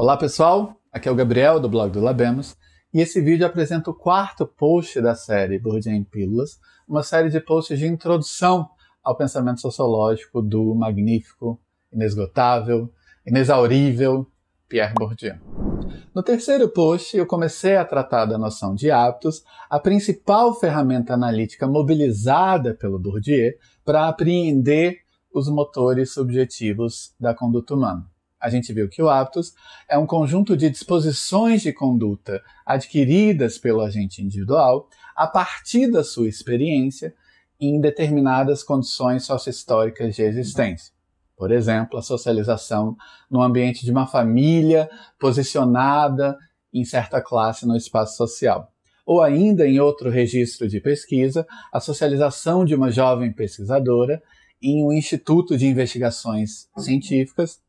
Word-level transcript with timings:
Olá 0.00 0.16
pessoal, 0.16 0.80
aqui 0.90 1.10
é 1.10 1.12
o 1.12 1.14
Gabriel 1.14 1.60
do 1.60 1.68
blog 1.68 1.92
do 1.92 2.00
Labemos 2.00 2.56
e 2.90 3.02
esse 3.02 3.20
vídeo 3.20 3.44
apresenta 3.46 3.90
o 3.90 3.94
quarto 3.94 4.46
post 4.46 4.98
da 4.98 5.14
série 5.14 5.58
Bourdieu 5.58 5.92
em 5.92 6.02
Pílulas, 6.02 6.58
uma 6.88 7.02
série 7.02 7.28
de 7.28 7.38
posts 7.38 7.78
de 7.78 7.86
introdução 7.86 8.66
ao 9.04 9.14
pensamento 9.14 9.60
sociológico 9.60 10.40
do 10.40 10.74
magnífico, 10.74 11.60
inesgotável, 11.92 12.90
inexaurível 13.26 14.26
Pierre 14.66 14.94
Bourdieu. 14.94 15.34
No 16.14 16.22
terceiro 16.22 16.70
post, 16.70 17.14
eu 17.14 17.26
comecei 17.26 17.76
a 17.76 17.84
tratar 17.84 18.24
da 18.24 18.38
noção 18.38 18.74
de 18.74 18.90
hábitos, 18.90 19.44
a 19.68 19.78
principal 19.78 20.58
ferramenta 20.58 21.12
analítica 21.12 21.68
mobilizada 21.68 22.72
pelo 22.72 22.98
Bourdieu 22.98 23.52
para 23.84 24.08
apreender 24.08 25.00
os 25.30 25.46
motores 25.50 26.14
subjetivos 26.14 27.14
da 27.20 27.34
conduta 27.34 27.74
humana. 27.74 28.08
A 28.40 28.48
gente 28.48 28.72
viu 28.72 28.88
que 28.88 29.02
o 29.02 29.08
hábitos 29.10 29.52
é 29.86 29.98
um 29.98 30.06
conjunto 30.06 30.56
de 30.56 30.70
disposições 30.70 31.60
de 31.60 31.72
conduta 31.72 32.42
adquiridas 32.64 33.58
pelo 33.58 33.82
agente 33.82 34.22
individual 34.22 34.88
a 35.14 35.26
partir 35.26 35.90
da 35.90 36.02
sua 36.02 36.28
experiência 36.28 37.14
em 37.60 37.78
determinadas 37.78 38.62
condições 38.62 39.24
sociohistóricas 39.26 40.16
de 40.16 40.22
existência. 40.22 40.94
Por 41.36 41.52
exemplo, 41.52 41.98
a 41.98 42.02
socialização 42.02 42.96
no 43.30 43.42
ambiente 43.42 43.84
de 43.84 43.90
uma 43.90 44.06
família 44.06 44.88
posicionada 45.18 46.38
em 46.72 46.84
certa 46.84 47.20
classe 47.20 47.66
no 47.66 47.76
espaço 47.76 48.16
social. 48.16 48.72
Ou 49.04 49.22
ainda, 49.22 49.66
em 49.66 49.80
outro 49.80 50.08
registro 50.08 50.68
de 50.68 50.80
pesquisa, 50.80 51.46
a 51.72 51.80
socialização 51.80 52.64
de 52.64 52.74
uma 52.74 52.90
jovem 52.90 53.32
pesquisadora 53.32 54.22
em 54.62 54.84
um 54.84 54.92
instituto 54.92 55.56
de 55.56 55.66
investigações 55.66 56.68
científicas 56.78 57.60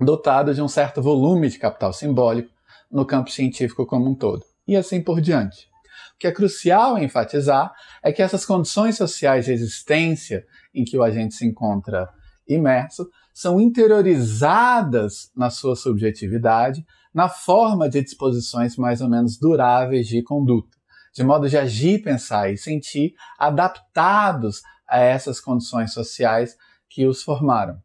dotado 0.00 0.54
de 0.54 0.62
um 0.62 0.68
certo 0.68 1.02
volume 1.02 1.48
de 1.48 1.58
capital 1.58 1.92
simbólico 1.92 2.50
no 2.90 3.04
campo 3.04 3.30
científico 3.30 3.86
como 3.86 4.08
um 4.08 4.14
todo, 4.14 4.44
e 4.66 4.76
assim 4.76 5.02
por 5.02 5.20
diante. 5.20 5.68
O 6.14 6.18
que 6.18 6.26
é 6.26 6.32
crucial 6.32 6.98
enfatizar 6.98 7.72
é 8.02 8.12
que 8.12 8.22
essas 8.22 8.44
condições 8.44 8.96
sociais 8.96 9.44
de 9.44 9.52
existência 9.52 10.44
em 10.74 10.84
que 10.84 10.96
o 10.96 11.02
agente 11.02 11.34
se 11.34 11.46
encontra 11.46 12.08
imerso 12.48 13.08
são 13.32 13.60
interiorizadas 13.60 15.30
na 15.36 15.50
sua 15.50 15.76
subjetividade, 15.76 16.84
na 17.14 17.28
forma 17.28 17.88
de 17.88 18.02
disposições 18.02 18.76
mais 18.76 19.00
ou 19.00 19.08
menos 19.08 19.38
duráveis 19.38 20.08
de 20.08 20.22
conduta, 20.22 20.76
de 21.14 21.22
modo 21.22 21.48
de 21.48 21.56
agir, 21.56 22.02
pensar 22.02 22.52
e 22.52 22.56
sentir 22.56 23.14
adaptados 23.38 24.62
a 24.88 24.98
essas 24.98 25.40
condições 25.40 25.92
sociais 25.92 26.56
que 26.88 27.06
os 27.06 27.22
formaram. 27.22 27.80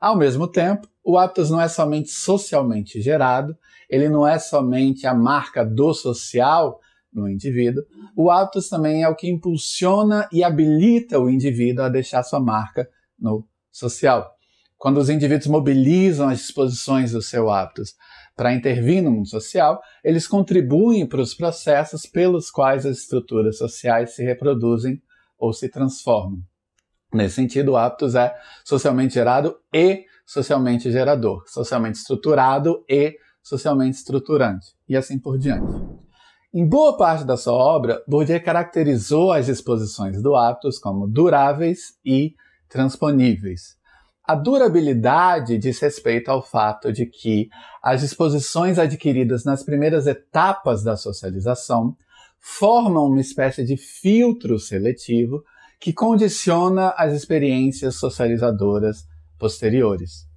Ao 0.00 0.16
mesmo 0.16 0.46
tempo, 0.46 0.88
o 1.08 1.16
hábitos 1.16 1.48
não 1.48 1.58
é 1.58 1.66
somente 1.68 2.10
socialmente 2.10 3.00
gerado, 3.00 3.56
ele 3.88 4.10
não 4.10 4.28
é 4.28 4.38
somente 4.38 5.06
a 5.06 5.14
marca 5.14 5.64
do 5.64 5.94
social 5.94 6.78
no 7.10 7.26
indivíduo, 7.26 7.82
o 8.14 8.30
hábitos 8.30 8.68
também 8.68 9.02
é 9.02 9.08
o 9.08 9.16
que 9.16 9.26
impulsiona 9.26 10.28
e 10.30 10.44
habilita 10.44 11.18
o 11.18 11.30
indivíduo 11.30 11.82
a 11.82 11.88
deixar 11.88 12.22
sua 12.22 12.38
marca 12.38 12.86
no 13.18 13.48
social. 13.72 14.30
Quando 14.76 14.98
os 14.98 15.08
indivíduos 15.08 15.46
mobilizam 15.46 16.28
as 16.28 16.40
disposições 16.40 17.12
do 17.12 17.22
seu 17.22 17.48
hábitos 17.48 17.94
para 18.36 18.52
intervir 18.52 19.02
no 19.02 19.10
mundo 19.10 19.28
social, 19.28 19.80
eles 20.04 20.28
contribuem 20.28 21.06
para 21.06 21.22
os 21.22 21.32
processos 21.32 22.04
pelos 22.04 22.50
quais 22.50 22.84
as 22.84 22.98
estruturas 22.98 23.56
sociais 23.56 24.14
se 24.14 24.22
reproduzem 24.22 25.00
ou 25.38 25.54
se 25.54 25.70
transformam. 25.70 26.42
Nesse 27.14 27.36
sentido, 27.36 27.72
o 27.72 27.76
hábitos 27.78 28.14
é 28.14 28.36
socialmente 28.62 29.14
gerado 29.14 29.56
e 29.72 30.04
socialmente 30.28 30.92
gerador, 30.92 31.42
socialmente 31.46 31.96
estruturado 31.96 32.84
e 32.86 33.16
socialmente 33.42 33.96
estruturante, 33.96 34.74
e 34.86 34.94
assim 34.94 35.18
por 35.18 35.38
diante. 35.38 35.72
Em 36.52 36.68
boa 36.68 36.98
parte 36.98 37.24
da 37.24 37.34
sua 37.34 37.54
obra, 37.54 38.02
Bourdieu 38.06 38.38
caracterizou 38.42 39.32
as 39.32 39.46
disposições 39.46 40.20
do 40.20 40.36
hábitos 40.36 40.78
como 40.78 41.08
duráveis 41.08 41.94
e 42.04 42.34
transponíveis. 42.68 43.78
A 44.22 44.34
durabilidade 44.34 45.56
diz 45.56 45.78
respeito 45.80 46.30
ao 46.30 46.42
fato 46.42 46.92
de 46.92 47.06
que 47.06 47.48
as 47.82 48.02
disposições 48.02 48.78
adquiridas 48.78 49.46
nas 49.46 49.62
primeiras 49.62 50.06
etapas 50.06 50.82
da 50.82 50.94
socialização 50.94 51.96
formam 52.38 53.06
uma 53.06 53.20
espécie 53.22 53.64
de 53.64 53.78
filtro 53.78 54.58
seletivo 54.58 55.42
que 55.80 55.90
condiciona 55.90 56.90
as 56.98 57.14
experiências 57.14 57.94
socializadoras 57.94 59.06
posteriores. 59.38 60.27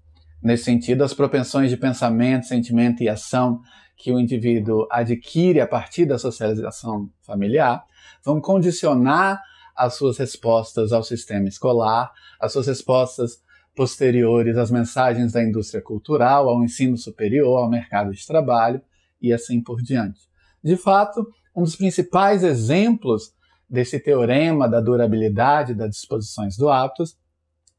Nesse 0.42 0.64
sentido, 0.64 1.04
as 1.04 1.14
propensões 1.14 1.70
de 1.70 1.78
pensamento, 1.78 2.48
sentimento 2.48 3.04
e 3.04 3.10
ação 3.10 3.62
que 3.96 4.12
o 4.12 4.20
indivíduo 4.20 4.88
adquire 4.90 5.60
a 5.60 5.68
partir 5.68 6.06
da 6.06 6.18
socialização 6.18 7.10
familiar 7.22 7.86
vão 8.24 8.42
condicionar 8.42 9.40
as 9.76 9.96
suas 9.96 10.18
respostas 10.18 10.92
ao 10.92 11.04
sistema 11.04 11.48
escolar, 11.48 12.12
as 12.40 12.52
suas 12.52 12.68
respostas 12.68 13.42
posteriores 13.76 14.58
às 14.58 14.72
mensagens 14.72 15.32
da 15.32 15.44
indústria 15.44 15.82
cultural, 15.82 16.50
ao 16.50 16.64
ensino 16.64 16.98
superior, 16.98 17.58
ao 17.60 17.70
mercado 17.70 18.12
de 18.12 18.26
trabalho 18.26 18.82
e 19.22 19.32
assim 19.32 19.62
por 19.62 19.82
diante. 19.82 20.22
De 20.64 20.76
fato, 20.76 21.26
um 21.56 21.64
dos 21.64 21.76
principais 21.76 22.44
exemplos 22.44 23.34
desse 23.70 24.00
teorema 24.00 24.68
da 24.68 24.82
durabilidade 24.82 25.74
das 25.74 25.92
disposições 25.92 26.58
do 26.58 26.70
hábitos 26.70 27.16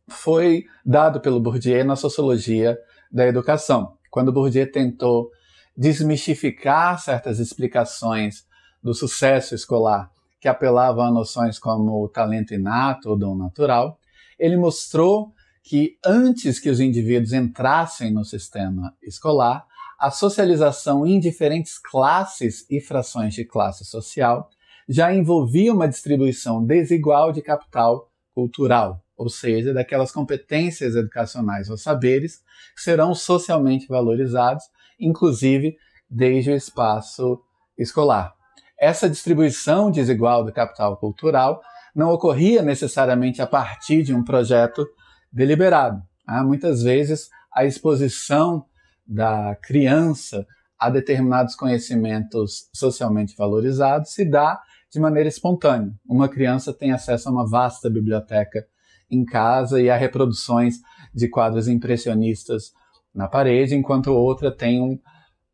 foi 0.08 0.64
dado 0.84 1.20
pelo 1.20 1.40
Bourdieu 1.40 1.84
na 1.84 1.96
sociologia 1.96 2.78
da 3.10 3.26
educação, 3.26 3.96
quando 4.10 4.32
Bourdieu 4.32 4.70
tentou 4.70 5.30
desmistificar 5.76 6.98
certas 7.00 7.38
explicações 7.38 8.46
do 8.82 8.94
sucesso 8.94 9.54
escolar 9.54 10.10
que 10.41 10.48
apelavam 10.48 11.04
a 11.04 11.10
noções 11.10 11.58
como 11.58 12.02
o 12.02 12.08
talento 12.08 12.52
inato 12.52 13.10
ou 13.10 13.16
dom 13.16 13.36
natural, 13.36 13.98
ele 14.36 14.56
mostrou 14.56 15.32
que 15.62 15.96
antes 16.04 16.58
que 16.58 16.68
os 16.68 16.80
indivíduos 16.80 17.32
entrassem 17.32 18.12
no 18.12 18.24
sistema 18.24 18.92
escolar, 19.00 19.64
a 19.96 20.10
socialização 20.10 21.06
em 21.06 21.20
diferentes 21.20 21.78
classes 21.78 22.66
e 22.68 22.80
frações 22.80 23.34
de 23.34 23.44
classe 23.44 23.84
social 23.84 24.50
já 24.88 25.14
envolvia 25.14 25.72
uma 25.72 25.88
distribuição 25.88 26.64
desigual 26.64 27.30
de 27.30 27.41
capital 27.41 28.10
cultural, 28.34 29.00
ou 29.22 29.28
seja, 29.28 29.72
daquelas 29.72 30.10
competências 30.10 30.97
educacionais 30.97 31.71
ou 31.71 31.77
saberes 31.77 32.43
que 32.75 32.83
serão 32.83 33.15
socialmente 33.15 33.87
valorizados, 33.87 34.65
inclusive 34.99 35.77
desde 36.10 36.50
o 36.50 36.56
espaço 36.56 37.41
escolar. 37.78 38.34
Essa 38.77 39.09
distribuição 39.09 39.93
desigual 39.93 40.44
do 40.44 40.53
capital 40.53 40.97
cultural 40.97 41.62
não 41.94 42.10
ocorria 42.10 42.62
necessariamente 42.62 43.41
a 43.41 43.47
partir 43.47 44.03
de 44.03 44.12
um 44.12 44.25
projeto 44.25 44.84
deliberado. 45.33 46.03
Ah, 46.27 46.43
muitas 46.43 46.83
vezes 46.83 47.31
a 47.54 47.65
exposição 47.65 48.66
da 49.06 49.56
criança 49.62 50.44
a 50.77 50.91
determinados 50.91 51.54
conhecimentos 51.54 52.69
socialmente 52.75 53.37
valorizados 53.37 54.12
se 54.12 54.25
dá 54.25 54.60
de 54.91 54.99
maneira 54.99 55.28
espontânea. 55.28 55.94
Uma 56.04 56.28
criança 56.28 56.72
tem 56.72 56.91
acesso 56.91 57.28
a 57.28 57.33
uma 57.33 57.49
vasta 57.49 57.89
biblioteca 57.89 58.66
em 59.12 59.24
casa 59.24 59.80
e 59.80 59.90
a 59.90 59.96
reproduções 59.96 60.76
de 61.14 61.28
quadros 61.28 61.68
impressionistas 61.68 62.72
na 63.14 63.28
parede, 63.28 63.74
enquanto 63.74 64.08
outra 64.08 64.50
tem 64.50 64.80
um 64.80 64.98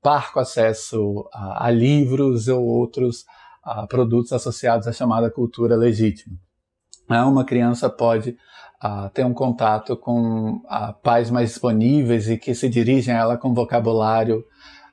parco 0.01 0.39
acesso 0.39 1.29
a, 1.33 1.67
a 1.67 1.71
livros 1.71 2.47
ou 2.47 2.65
outros 2.65 3.25
a 3.63 3.87
produtos 3.87 4.33
associados 4.33 4.87
à 4.87 4.93
chamada 4.93 5.31
cultura 5.31 5.77
legítima. 5.77 6.37
Uma 7.11 7.45
criança 7.45 7.89
pode 7.89 8.37
uh, 8.85 9.09
ter 9.13 9.25
um 9.25 9.35
contato 9.35 9.97
com 9.97 10.57
uh, 10.57 10.93
pais 11.03 11.31
mais 11.31 11.51
disponíveis 11.51 12.29
e 12.29 12.37
que 12.37 12.55
se 12.55 12.69
dirigem 12.69 13.15
a 13.15 13.19
ela 13.19 13.37
com 13.39 13.55
vocabulário 13.55 14.45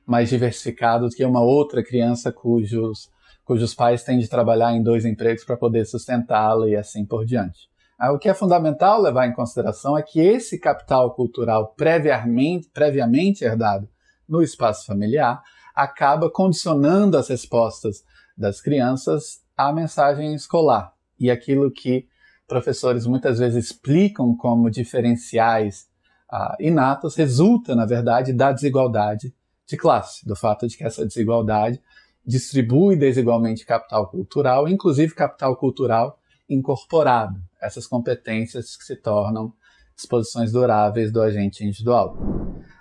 mais 0.06 0.30
diversificado 0.30 1.10
do 1.10 1.16
que 1.16 1.26
uma 1.26 1.42
outra 1.42 1.84
criança 1.84 2.32
cujos, 2.32 3.10
cujos 3.44 3.74
pais 3.74 4.04
têm 4.04 4.20
de 4.20 4.30
trabalhar 4.30 4.74
em 4.74 4.82
dois 4.82 5.04
empregos 5.04 5.44
para 5.44 5.58
poder 5.58 5.86
sustentá-la 5.86 6.70
e 6.70 6.76
assim 6.76 7.06
por 7.06 7.26
diante. 7.26 7.70
Uh, 8.02 8.14
o 8.14 8.20
que 8.20 8.28
é 8.28 8.34
fundamental 8.34 9.02
levar 9.02 9.28
em 9.28 9.34
consideração 9.34 9.98
é 9.98 10.04
que 10.04 10.20
esse 10.20 10.60
capital 10.60 11.14
cultural 11.14 11.74
previamente, 11.78 12.70
previamente 12.74 13.44
herdado 13.44 13.88
no 14.28 14.42
espaço 14.42 14.86
familiar 14.86 15.42
acaba 15.74 16.30
condicionando 16.30 17.18
as 17.18 17.30
respostas 17.30 18.04
das 18.38 18.62
crianças 18.62 19.42
à 19.56 19.72
mensagem 19.72 20.34
escolar. 20.34 20.94
E 21.20 21.32
aquilo 21.32 21.72
que 21.72 22.08
professores 22.48 23.06
muitas 23.06 23.40
vezes 23.40 23.66
explicam 23.66 24.36
como 24.36 24.70
diferenciais 24.70 25.88
uh, 26.32 26.56
inatos 26.60 27.16
resulta, 27.16 27.76
na 27.76 27.86
verdade, 27.86 28.34
da 28.34 28.52
desigualdade 28.52 29.34
de 29.68 29.78
classe, 29.78 30.26
do 30.26 30.36
fato 30.36 30.68
de 30.68 30.78
que 30.78 30.84
essa 30.84 31.06
desigualdade 31.06 31.82
distribui 32.26 32.96
desigualmente 32.96 33.66
capital 33.66 34.08
cultural, 34.08 34.68
inclusive 34.68 35.14
capital 35.14 35.56
cultural 35.56 36.20
incorporado, 36.50 37.40
essas 37.66 37.88
competências 37.88 38.76
que 38.76 38.84
se 38.84 38.96
tornam 38.96 39.54
disposições 39.96 40.52
duráveis 40.52 41.12
do 41.12 41.22
agente 41.22 41.64
individual. 41.64 42.18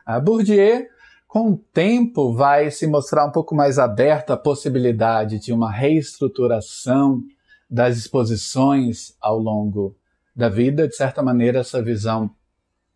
A 0.04 0.18
Bourdieu 0.20 0.86
Com 1.26 1.50
o 1.52 1.56
tempo, 1.56 2.32
vai 2.32 2.70
se 2.70 2.86
mostrar 2.86 3.26
um 3.26 3.32
pouco 3.32 3.54
mais 3.54 3.78
aberta 3.78 4.34
a 4.34 4.36
possibilidade 4.36 5.40
de 5.40 5.52
uma 5.52 5.70
reestruturação 5.70 7.20
das 7.68 7.96
exposições 7.96 9.16
ao 9.20 9.38
longo 9.38 9.96
da 10.34 10.48
vida. 10.48 10.86
De 10.86 10.94
certa 10.94 11.22
maneira, 11.22 11.60
essa 11.60 11.82
visão 11.82 12.30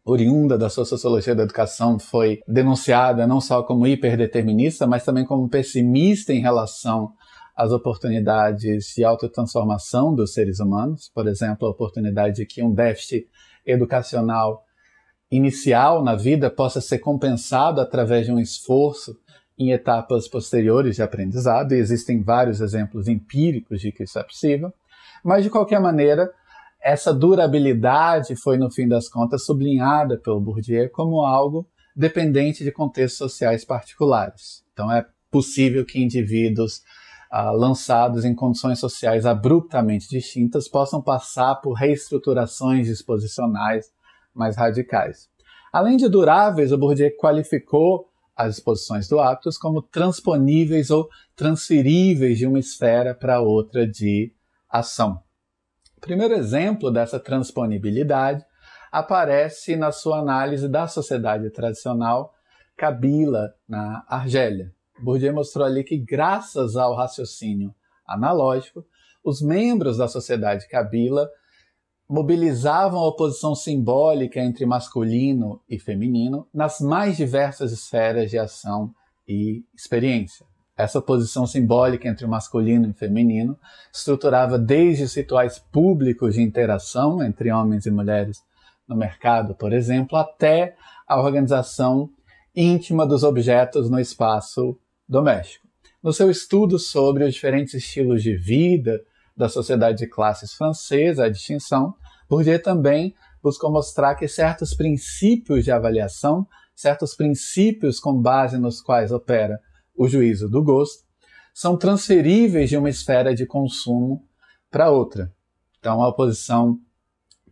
oriunda 0.05 0.57
da 0.57 0.71
sua 0.71 0.85
sociologia 0.85 1.35
da 1.35 1.43
educação 1.43 1.99
foi 1.99 2.41
denunciada 2.47 3.27
não 3.27 3.41
só 3.41 3.63
como 3.63 3.87
hiperdeterminista, 3.87 4.87
mas 4.87 5.05
também 5.05 5.25
como 5.25 5.49
pessimista 5.49 6.33
em 6.33 6.41
relação 6.41 7.13
às 7.59 7.73
oportunidades 7.73 8.95
de 8.95 9.03
autotransformação 9.03 10.15
dos 10.15 10.33
seres 10.33 10.61
humanos. 10.61 11.11
Por 11.13 11.27
exemplo, 11.27 11.67
a 11.67 11.71
oportunidade 11.73 12.37
de 12.37 12.47
que 12.47 12.63
um 12.63 12.73
déficit 12.73 13.29
educacional 13.67 14.65
inicial 15.29 16.05
na 16.05 16.15
vida 16.15 16.49
possa 16.49 16.81
ser 16.81 17.01
compensado 17.01 17.81
através 17.81 18.27
de 18.27 18.33
um 18.33 18.39
esforço 18.39 19.19
em 19.59 19.73
etapas 19.73 20.29
posteriores 20.29 20.95
de 20.95 21.03
aprendizado, 21.03 21.73
e 21.73 21.79
existem 21.79 22.23
vários 22.23 22.61
exemplos 22.61 23.09
empíricos 23.09 23.81
de 23.81 23.91
que 23.91 24.05
isso 24.05 24.17
é 24.17 24.23
possível. 24.23 24.73
Mas, 25.25 25.43
de 25.43 25.51
qualquer 25.51 25.81
maneira, 25.81 26.31
essa 26.81 27.13
durabilidade 27.13 28.37
foi, 28.37 28.57
no 28.57 28.71
fim 28.71 28.87
das 28.87 29.09
contas, 29.09 29.45
sublinhada 29.45 30.17
pelo 30.17 30.41
Bourdieu 30.41 30.89
como 30.91 31.23
algo 31.23 31.67
dependente 31.97 32.63
de 32.63 32.71
contextos 32.71 33.19
sociais 33.19 33.65
particulares. 33.65 34.63
Então, 34.73 34.93
é 34.93 35.05
possível 35.29 35.85
que 35.85 36.01
indivíduos 36.01 36.83
ah, 37.31 37.51
lançados 37.51 38.25
em 38.25 38.35
condições 38.35 38.79
sociais 38.79 39.27
abruptamente 39.27 40.09
distintas 40.09 40.69
possam 40.69 41.03
passar 41.03 41.57
por 41.57 41.75
reestruturações 41.75 42.87
disposicionais 42.87 43.87
mais 44.35 44.57
radicais. 44.57 45.29
Além 45.73 45.97
de 45.97 46.09
duráveis, 46.09 46.73
o 46.73 46.79
Bourdieu 46.79 47.11
qualificou 47.17 48.09
as 48.35 48.55
disposições 48.55 49.09
do 49.09 49.19
Aptos 49.19 49.59
como 49.59 49.83
transponíveis 49.83 50.91
ou 50.91 51.09
transferíveis 51.35 52.39
de 52.39 52.47
uma 52.47 52.59
esfera 52.59 53.15
para 53.15 53.41
outra 53.41 53.87
de 53.87 54.33
ação. 54.71 55.21
O 55.97 56.01
primeiro 56.01 56.35
exemplo 56.35 56.91
dessa 56.91 57.19
transponibilidade 57.19 58.45
aparece 58.93 59.77
na 59.77 59.91
sua 59.91 60.21
análise 60.21 60.69
da 60.69 60.87
sociedade 60.87 61.51
tradicional 61.51 62.33
Kabila, 62.77 63.53
na 63.69 64.05
Argélia. 64.09 64.73
Bourdieu 65.01 65.33
mostrou 65.33 65.67
ali 65.67 65.85
que, 65.85 65.97
graças 65.97 66.77
ao 66.77 66.95
raciocínio 66.95 67.75
analógico, 68.07 68.85
os 69.23 69.41
membros 69.43 69.99
da 69.99 70.09
sociedade 70.09 70.69
Kabila 70.69 71.29
mobilizavam 72.09 73.01
a 73.01 73.09
oposição 73.09 73.55
simbólica 73.55 74.41
entre 74.41 74.65
masculino 74.65 75.61
e 75.69 75.79
feminino 75.79 76.49
nas 76.53 76.81
mais 76.81 77.17
diversas 77.17 77.71
esferas 77.71 78.31
de 78.31 78.39
ação 78.39 78.95
e 79.29 79.63
experiência. 79.77 80.47
Essa 80.75 81.01
oposição 81.01 81.47
simbólica 81.47 82.09
entre 82.09 82.25
o 82.25 82.29
masculino 82.29 82.87
e 82.87 82.91
o 82.91 82.95
feminino 82.95 83.59
estruturava 83.93 84.59
desde 84.59 85.03
os 85.03 85.15
rituais 85.15 85.59
públicos 85.59 86.35
de 86.35 86.41
interação 86.41 87.23
entre 87.23 87.53
homens 87.53 87.85
e 87.85 87.91
mulheres 87.91 88.43
no 88.87 88.97
mercado, 88.97 89.55
por 89.55 89.73
exemplo, 89.73 90.17
até 90.17 90.77
a 91.07 91.21
organização 91.21 92.09
íntima 92.55 93.07
dos 93.07 93.23
objetos 93.23 93.91
no 93.91 94.01
espaço 94.01 94.79
doméstico. 95.09 95.67
No 96.03 96.13
seu 96.13 96.31
estudo 96.31 96.79
sobre 96.79 97.25
os 97.25 97.35
diferentes 97.35 97.75
estilos 97.75 98.23
de 98.23 98.37
vida 98.37 99.03
da 99.37 99.49
sociedade 99.49 99.99
de 99.99 100.07
classes 100.07 100.53
francesa, 100.53 101.25
a 101.25 101.29
distinção, 101.29 101.95
Bourdieu 102.29 102.63
também 102.63 103.15
buscou 103.43 103.71
mostrar 103.71 104.15
que 104.15 104.29
certos 104.29 104.75
princípios 104.75 105.65
de 105.65 105.71
avaliação, 105.71 106.47
certos 106.75 107.15
princípios 107.15 107.99
com 107.99 108.21
base 108.21 108.59
nos 108.59 108.81
quais 108.81 109.11
opera 109.11 109.59
o 109.97 110.09
juízo 110.09 110.49
do 110.49 110.63
gosto, 110.63 111.05
são 111.55 111.77
transferíveis 111.77 112.69
de 112.69 112.77
uma 112.77 112.91
esfera 112.91 113.35
de 113.35 113.47
consumo 113.47 114.25
para 114.71 114.91
outra. 114.91 115.33
Então, 115.79 116.03
a 116.03 116.09
oposição, 116.09 116.79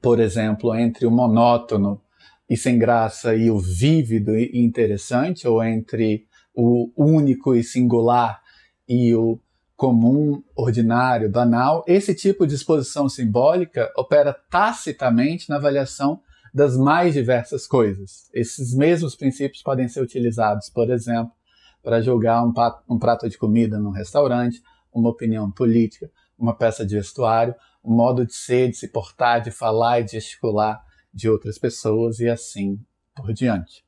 por 0.01 0.21
exemplo, 0.21 0.75
entre 0.75 1.07
o 1.07 1.11
monótono 1.11 2.01
e 2.49 2.57
sem 2.57 2.79
graça 2.79 3.35
e 3.35 3.51
o 3.51 3.59
vívido 3.59 4.37
e 4.37 4.51
interessante, 4.55 5.49
ou 5.49 5.63
entre 5.65 6.26
o 6.57 6.91
único 6.97 7.55
e 7.55 7.63
singular 7.63 8.41
e 8.89 9.15
o 9.15 9.39
comum, 9.77 10.43
ordinário, 10.57 11.31
banal, 11.31 11.85
esse 11.87 12.15
tipo 12.15 12.47
de 12.47 12.55
exposição 12.55 13.09
simbólica 13.11 13.93
opera 13.95 14.33
tacitamente 14.51 15.51
na 15.51 15.57
avaliação 15.57 16.21
das 16.53 16.75
mais 16.77 17.13
diversas 17.13 17.67
coisas. 17.67 18.31
Esses 18.33 18.75
mesmos 18.75 19.15
princípios 19.15 19.63
podem 19.63 19.87
ser 19.87 20.01
utilizados, 20.01 20.71
por 20.71 20.91
exemplo, 20.91 21.31
para 21.83 22.01
julgar 22.01 22.43
um, 22.43 22.55
um 22.89 22.99
prato 22.99 23.29
de 23.29 23.37
comida 23.37 23.79
num 23.79 23.91
restaurante, 23.91 24.63
uma 24.91 25.11
opinião 25.11 25.51
política, 25.51 26.11
uma 26.39 26.57
peça 26.57 26.87
de 26.87 26.95
vestuário, 26.95 27.55
um 27.85 27.95
modo 27.95 28.25
de 28.25 28.35
ser, 28.35 28.71
de 28.71 28.77
se 28.77 28.89
portar, 28.89 29.43
de 29.43 29.51
falar 29.51 30.01
e 30.01 30.05
de 30.05 30.13
gesticular 30.13 30.83
de 31.13 31.29
outras 31.29 31.59
pessoas 31.59 32.19
e 32.19 32.29
assim 32.29 32.81
por 33.15 33.33
diante. 33.33 33.86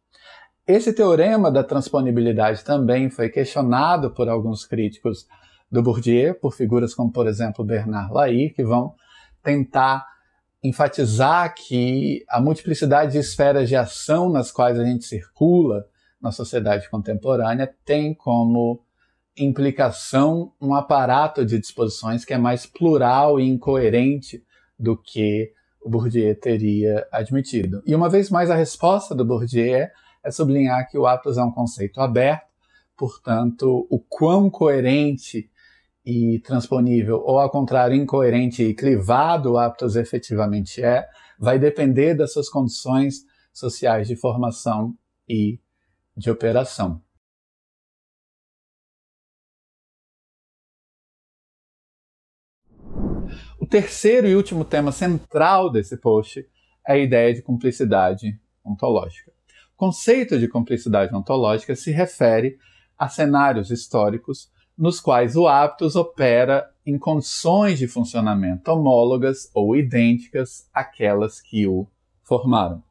Esse 0.69 0.93
teorema 0.93 1.51
da 1.51 1.65
transponibilidade 1.65 2.63
também 2.63 3.09
foi 3.09 3.31
questionado 3.31 4.11
por 4.11 4.29
alguns 4.29 4.67
críticos 4.67 5.27
do 5.73 5.83
Bourdieu, 5.83 6.35
por 6.35 6.53
figuras 6.53 6.95
como, 6.95 7.11
por 7.11 7.27
exemplo, 7.27 7.65
Bernard 7.65 8.13
Lahire, 8.13 8.53
que 8.53 8.63
vão 8.63 8.95
tentar 9.43 10.07
enfatizar 10.63 11.55
que 11.55 12.23
a 12.29 12.39
multiplicidade 12.39 13.13
de 13.13 13.19
esferas 13.19 13.67
de 13.67 13.77
ação 13.77 14.29
nas 14.29 14.53
quais 14.53 14.79
a 14.79 14.85
gente 14.85 15.07
circula 15.07 15.87
na 16.21 16.31
sociedade 16.31 16.91
contemporânea 16.91 17.75
tem 17.83 18.13
como 18.13 18.83
implicação 19.39 20.53
um 20.61 20.75
aparato 20.75 21.47
de 21.47 21.59
disposições 21.59 22.27
que 22.27 22.35
é 22.35 22.39
mais 22.39 22.67
plural 22.67 23.41
e 23.41 23.49
incoerente 23.49 24.45
do 24.79 24.99
que 24.99 25.51
o 25.81 25.89
Bourdieu 25.89 26.39
teria 26.39 27.09
admitido. 27.11 27.83
E 27.87 27.95
uma 27.95 28.11
vez 28.11 28.29
mais, 28.29 28.51
a 28.51 28.55
resposta 28.55 29.15
do 29.15 29.25
Bourdieu 29.25 29.75
é 29.75 29.93
sublinhar 30.31 30.89
que 30.89 30.99
o 30.99 31.07
atos 31.07 31.39
é 31.39 31.43
um 31.43 31.51
conceito 31.51 32.01
aberto, 32.01 32.47
portanto, 32.97 33.87
o 33.91 33.99
quão 33.99 34.51
coerente 34.51 35.51
e 36.05 36.41
transponível, 36.41 37.23
ou 37.25 37.39
ao 37.39 37.51
contrário, 37.51 37.95
incoerente 37.95 38.63
e 38.63 38.75
clivado 38.75 39.53
o 39.53 39.59
Aptos 39.59 39.95
efetivamente 39.95 40.83
é, 40.83 41.07
vai 41.39 41.59
depender 41.59 42.15
das 42.15 42.33
suas 42.33 42.49
condições 42.49 43.25
sociais 43.53 44.09
de 44.09 44.17
formação 44.17 44.97
e 45.29 45.61
de 46.17 46.31
operação. 46.31 47.03
O 53.61 53.67
terceiro 53.67 54.27
e 54.27 54.35
último 54.35 54.65
tema 54.65 54.91
central 54.91 55.71
desse 55.71 55.97
post 55.97 56.41
é 56.87 56.93
a 56.95 56.99
ideia 56.99 57.35
de 57.35 57.43
cumplicidade 57.43 58.41
ontológica. 58.65 59.38
Conceito 59.79 60.41
de 60.41 60.49
cumplicidade 60.49 61.15
ontológica 61.15 61.77
se 61.77 61.93
refere 61.93 62.59
a 62.99 63.09
cenários 63.09 63.71
históricos 63.71 64.51
nos 64.77 65.01
quais 65.01 65.37
o 65.37 65.47
hábitos 65.47 65.95
opera 65.95 66.69
em 66.85 66.99
condições 66.99 67.79
de 67.79 67.87
funcionamento 67.87 68.73
homólogas 68.73 69.49
ou 69.55 69.77
idênticas 69.77 70.69
àquelas 70.75 71.41
que 71.41 71.65
o 71.69 71.87
formaram. 72.25 72.83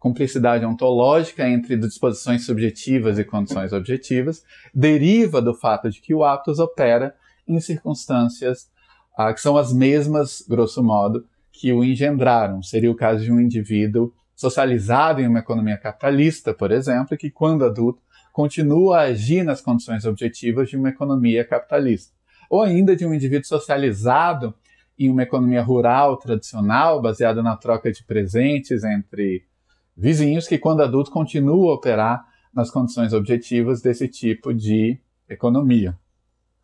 Cumplicidade 0.00 0.66
ontológica 0.66 1.48
entre 1.48 1.76
disposições 1.76 2.44
subjetivas 2.44 3.20
e 3.20 3.24
condições 3.24 3.72
objetivas 3.72 4.42
deriva 4.74 5.40
do 5.40 5.54
fato 5.54 5.88
de 5.88 6.00
que 6.00 6.12
o 6.12 6.24
hábitos 6.24 6.58
opera 6.58 7.14
em 7.46 7.60
circunstâncias 7.60 8.68
ah, 9.16 9.32
que 9.32 9.40
são 9.40 9.56
as 9.56 9.72
mesmas, 9.72 10.44
grosso 10.48 10.82
modo, 10.82 11.24
que 11.52 11.72
o 11.72 11.84
engendraram. 11.84 12.64
Seria 12.64 12.90
o 12.90 12.96
caso 12.96 13.22
de 13.22 13.30
um 13.30 13.38
indivíduo 13.38 14.12
socializado 14.36 15.20
em 15.20 15.26
uma 15.26 15.38
economia 15.38 15.78
capitalista, 15.78 16.52
por 16.52 16.70
exemplo, 16.70 17.16
que, 17.16 17.30
quando 17.30 17.64
adulto, 17.64 18.02
continua 18.32 18.98
a 18.98 19.02
agir 19.04 19.42
nas 19.42 19.62
condições 19.62 20.04
objetivas 20.04 20.68
de 20.68 20.76
uma 20.76 20.90
economia 20.90 21.42
capitalista. 21.42 22.14
Ou 22.50 22.62
ainda 22.62 22.94
de 22.94 23.06
um 23.06 23.14
indivíduo 23.14 23.46
socializado 23.46 24.54
em 24.98 25.10
uma 25.10 25.22
economia 25.22 25.62
rural 25.62 26.18
tradicional, 26.18 27.00
baseada 27.00 27.42
na 27.42 27.56
troca 27.56 27.90
de 27.90 28.04
presentes 28.04 28.84
entre 28.84 29.44
vizinhos, 29.96 30.46
que 30.46 30.58
quando 30.58 30.82
adulto 30.82 31.10
continua 31.10 31.72
a 31.72 31.74
operar 31.74 32.26
nas 32.52 32.70
condições 32.70 33.12
objetivas 33.12 33.80
desse 33.80 34.06
tipo 34.06 34.52
de 34.52 34.98
economia. 35.28 35.96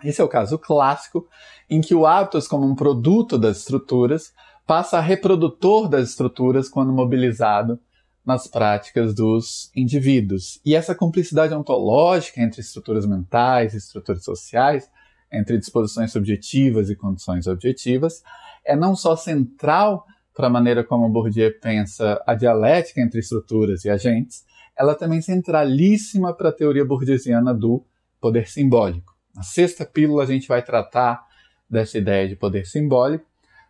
Esse 0.04 0.20
é 0.20 0.24
o 0.24 0.28
caso 0.28 0.58
clássico 0.58 1.28
em 1.70 1.80
que 1.80 1.94
o 1.94 2.06
hábitos 2.06 2.48
como 2.48 2.66
um 2.66 2.74
produto 2.74 3.38
das 3.38 3.58
estruturas 3.58 4.32
passa 4.66 4.98
a 4.98 5.00
reprodutor 5.00 5.88
das 5.88 6.10
estruturas 6.10 6.68
quando 6.68 6.92
mobilizado 6.92 7.78
nas 8.24 8.46
práticas 8.46 9.14
dos 9.14 9.70
indivíduos. 9.74 10.60
E 10.64 10.74
essa 10.74 10.94
cumplicidade 10.94 11.54
ontológica 11.54 12.40
entre 12.40 12.60
estruturas 12.60 13.04
mentais 13.04 13.74
e 13.74 13.78
estruturas 13.78 14.24
sociais, 14.24 14.88
entre 15.32 15.58
disposições 15.58 16.12
subjetivas 16.12 16.88
e 16.88 16.96
condições 16.96 17.46
objetivas, 17.46 18.22
é 18.64 18.76
não 18.76 18.94
só 18.94 19.16
central 19.16 20.06
para 20.34 20.46
a 20.46 20.50
maneira 20.50 20.84
como 20.84 21.08
Bourdieu 21.08 21.52
pensa 21.60 22.22
a 22.26 22.34
dialética 22.34 23.00
entre 23.00 23.20
estruturas 23.20 23.84
e 23.84 23.90
agentes, 23.90 24.44
ela 24.76 24.94
também 24.94 25.18
é 25.18 25.22
centralíssima 25.22 26.32
para 26.32 26.48
a 26.48 26.52
teoria 26.52 26.84
burgesiana 26.84 27.52
do 27.52 27.84
poder 28.20 28.48
simbólico. 28.48 29.14
Na 29.34 29.42
sexta 29.42 29.84
pílula 29.84 30.22
a 30.22 30.26
gente 30.26 30.48
vai 30.48 30.62
tratar 30.62 31.26
dessa 31.68 31.98
ideia 31.98 32.28
de 32.28 32.36
poder 32.36 32.66
simbólico, 32.66 33.26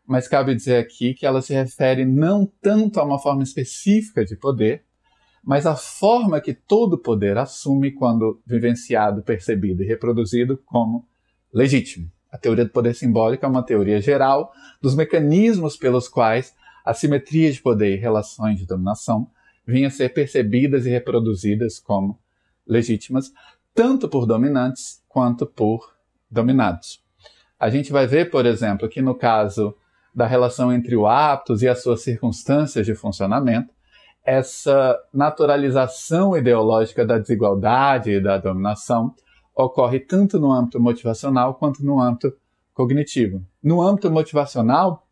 mas 0.06 0.28
cabe 0.28 0.54
dizer 0.54 0.76
aqui 0.76 1.14
que 1.14 1.24
ela 1.24 1.40
se 1.40 1.54
refere 1.54 2.04
não 2.04 2.46
tanto 2.60 3.00
a 3.00 3.04
uma 3.04 3.18
forma 3.18 3.42
específica 3.42 4.24
de 4.24 4.36
poder, 4.36 4.84
mas 5.44 5.66
a 5.66 5.74
forma 5.74 6.40
que 6.40 6.54
todo 6.54 6.98
poder 6.98 7.36
assume 7.36 7.90
quando 7.90 8.40
vivenciado, 8.46 9.22
percebido 9.22 9.82
e 9.82 9.86
reproduzido 9.86 10.56
como 10.64 11.06
legítimo. 11.52 12.10
A 12.30 12.38
teoria 12.38 12.64
do 12.64 12.70
poder 12.70 12.94
simbólico 12.94 13.44
é 13.44 13.48
uma 13.48 13.62
teoria 13.62 14.00
geral 14.00 14.52
dos 14.80 14.94
mecanismos 14.94 15.76
pelos 15.76 16.08
quais 16.08 16.54
a 16.84 16.94
simetria 16.94 17.52
de 17.52 17.60
poder 17.60 17.94
e 17.94 18.00
relações 18.00 18.58
de 18.58 18.66
dominação 18.66 19.28
vinham 19.66 19.88
a 19.88 19.90
ser 19.90 20.08
percebidas 20.10 20.86
e 20.86 20.90
reproduzidas 20.90 21.78
como 21.78 22.18
legítimas, 22.66 23.32
tanto 23.74 24.08
por 24.08 24.26
dominantes 24.26 25.02
quanto 25.08 25.46
por 25.46 25.94
dominados. 26.30 27.02
A 27.58 27.70
gente 27.70 27.92
vai 27.92 28.06
ver, 28.06 28.30
por 28.30 28.46
exemplo, 28.46 28.88
que 28.88 29.02
no 29.02 29.14
caso 29.14 29.76
da 30.14 30.26
relação 30.26 30.72
entre 30.72 30.94
o 30.94 31.06
aptos 31.06 31.62
e 31.62 31.68
as 31.68 31.82
suas 31.82 32.02
circunstâncias 32.02 32.84
de 32.84 32.94
funcionamento, 32.94 33.72
essa 34.24 34.98
naturalização 35.12 36.36
ideológica 36.36 37.04
da 37.04 37.18
desigualdade 37.18 38.10
e 38.10 38.20
da 38.20 38.38
dominação 38.38 39.14
ocorre 39.54 39.98
tanto 39.98 40.38
no 40.38 40.52
âmbito 40.52 40.80
motivacional 40.80 41.54
quanto 41.54 41.84
no 41.84 42.00
âmbito 42.00 42.32
cognitivo. 42.72 43.44
No 43.62 43.82
âmbito 43.82 44.10
motivacional, 44.10 45.06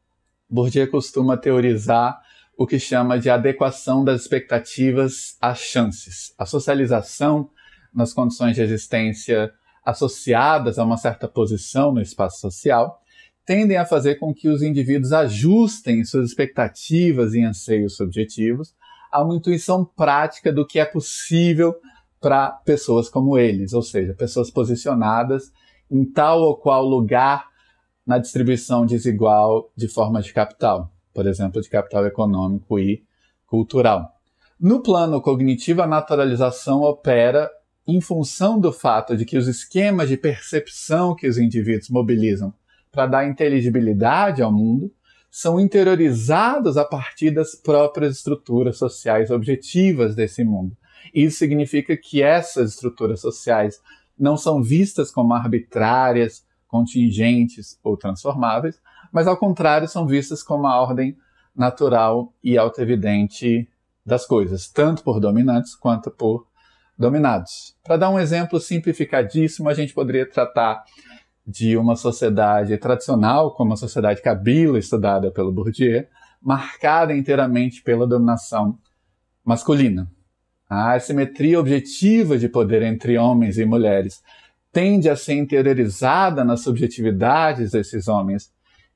Bourdieu 0.49 0.90
costuma 0.90 1.37
teorizar 1.37 2.21
o 2.57 2.66
que 2.66 2.78
chama 2.78 3.19
de 3.19 3.30
adequação 3.30 4.04
das 4.04 4.23
expectativas 4.23 5.37
às 5.40 5.59
chances. 5.59 6.35
A 6.38 6.45
socialização 6.45 7.49
nas 7.92 8.12
condições 8.12 8.54
de 8.54 8.62
existência 8.62 9.52
associadas 9.85 10.78
a 10.78 10.85
uma 10.85 10.97
certa 10.97 11.26
posição 11.26 11.92
no 11.92 12.00
espaço 12.00 12.40
social 12.40 13.00
tendem 13.50 13.76
a 13.76 13.85
fazer 13.85 14.14
com 14.14 14.33
que 14.33 14.49
os 14.49 14.62
indivíduos 14.62 15.12
ajustem 15.12 16.04
suas 16.04 16.28
expectativas 16.28 17.35
e 17.35 17.42
anseios 17.42 17.97
subjetivos 17.97 18.76
a 19.11 19.21
uma 19.25 19.35
intuição 19.35 19.85
prática 19.85 20.52
do 20.52 20.64
que 20.64 20.78
é 20.78 20.85
possível 20.85 21.75
para 22.21 22.52
pessoas 22.64 23.09
como 23.09 23.37
eles, 23.37 23.73
ou 23.73 23.83
seja, 23.83 24.14
pessoas 24.14 24.52
posicionadas 24.52 25.50
em 25.90 26.04
tal 26.04 26.42
ou 26.42 26.54
qual 26.54 26.85
lugar 26.85 27.49
na 28.07 28.19
distribuição 28.19 28.87
desigual 28.87 29.69
de 29.75 29.88
formas 29.88 30.26
de 30.26 30.33
capital, 30.33 30.88
por 31.12 31.26
exemplo, 31.26 31.61
de 31.61 31.69
capital 31.69 32.07
econômico 32.07 32.78
e 32.78 33.02
cultural. 33.49 34.14
No 34.61 34.80
plano 34.80 35.21
cognitivo, 35.21 35.83
a 35.83 35.88
naturalização 35.88 36.83
opera 36.83 37.50
em 37.85 38.00
função 38.00 38.61
do 38.61 38.73
fato 38.73 39.16
de 39.16 39.25
que 39.25 39.37
os 39.37 39.49
esquemas 39.49 40.09
de 40.09 40.16
percepção 40.16 41.16
que 41.16 41.26
os 41.26 41.37
indivíduos 41.37 41.90
mobilizam 41.90 42.54
para 42.90 43.06
dar 43.06 43.28
inteligibilidade 43.28 44.42
ao 44.42 44.52
mundo 44.52 44.92
são 45.30 45.61
interiorizados 45.61 46.76
a 46.76 46.85
partir 46.85 47.30
das 47.30 47.54
próprias 47.54 48.16
estruturas 48.16 48.76
sociais 48.78 49.30
objetivas 49.30 50.14
desse 50.16 50.42
mundo. 50.42 50.76
Isso 51.14 51.38
significa 51.38 51.97
que 51.97 52.20
essas 52.20 52.73
estruturas 52.75 53.20
sociais 53.20 53.80
não 54.18 54.37
são 54.37 54.62
vistas 54.62 55.11
como 55.11 55.32
arbitrárias, 55.32 56.44
contingentes 56.66 57.78
ou 57.82 57.97
transformáveis, 57.97 58.80
mas 59.12 59.26
ao 59.26 59.37
contrário 59.37 59.88
são 59.88 60.06
vistas 60.06 60.42
como 60.42 60.66
a 60.66 60.80
ordem 60.80 61.16
natural 61.54 62.32
e 62.42 62.59
autoevidente 62.59 63.68
das 64.04 64.26
coisas, 64.26 64.68
tanto 64.68 65.02
por 65.02 65.20
dominantes 65.20 65.75
quanto 65.75 66.11
por 66.11 66.47
dominados. 66.99 67.75
Para 67.82 67.97
dar 67.97 68.11
um 68.11 68.18
exemplo 68.18 68.61
simplificadíssimo, 68.61 69.68
a 69.68 69.75
gente 69.75 69.94
poderia 69.94 70.28
tratar 70.28 70.85
de 71.47 71.76
uma 71.76 71.97
sociedade 71.97 72.76
tradicional, 72.78 73.54
como 73.54 73.73
a 73.73 73.76
sociedade 73.76 74.23
Kabila, 74.23 74.78
estudada 74.78 75.30
pelo 75.30 75.52
Bourdieu, 75.52 76.06
marcada 76.40 77.14
inteiramente 77.14 77.82
pela 77.82 78.06
dominação 78.06 78.78
masculina. 79.44 80.11
A 80.68 80.94
assimetria 80.94 81.59
objetiva 81.59 82.38
de 82.38 82.49
poder 82.49 82.82
entre 82.82 83.18
homens 83.18 83.59
e 83.59 83.64
mulheres 83.64 84.23
tende 84.73 85.09
a 85.09 85.16
ser 85.16 85.35
interiorizada 85.35 86.44
nas 86.44 86.61
subjetividades 86.61 87.73
desses 87.73 88.06
homens 88.06 88.52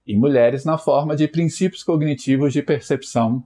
e 0.06 0.16
mulheres 0.16 0.64
na 0.64 0.78
forma 0.78 1.16
de 1.16 1.26
princípios 1.26 1.82
cognitivos 1.82 2.52
de 2.52 2.62
percepção 2.62 3.44